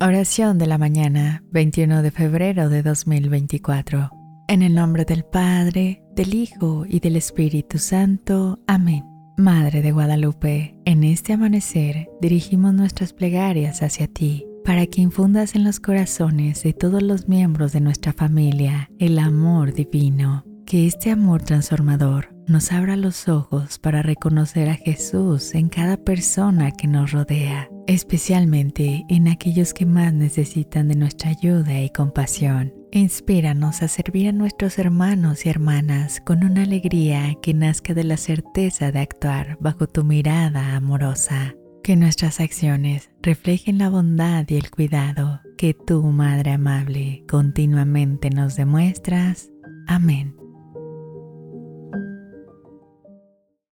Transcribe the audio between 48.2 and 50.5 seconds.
nos demuestras. Amén.